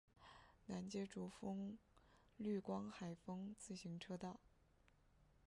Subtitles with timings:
[0.65, 1.77] 南接竹风
[2.35, 4.39] 绿光海风自行车道。